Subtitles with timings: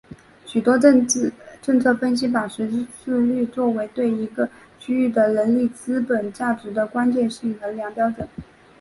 [0.47, 1.07] 许多政
[1.79, 8.27] 策分析把识字率作为对一个区域的人力资本价值的关键性衡量标准。